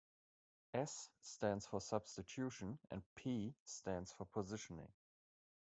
[0.73, 4.91] "S" stands for "substitution", and "P" stands for "positioning".